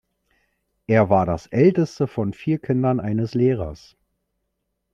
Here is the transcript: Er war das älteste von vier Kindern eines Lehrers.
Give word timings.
Er 0.87 1.11
war 1.11 1.27
das 1.27 1.45
älteste 1.45 2.07
von 2.07 2.33
vier 2.33 2.57
Kindern 2.57 2.99
eines 2.99 3.35
Lehrers. 3.35 3.95